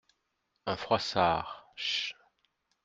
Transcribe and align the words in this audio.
un 0.65 0.77
Froissart, 0.77 1.67
ch. 1.75 2.15